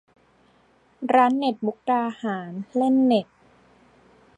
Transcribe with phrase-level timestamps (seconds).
[1.13, 3.27] ร้านเน็ตมุกดาหาร: เล่นเน็ต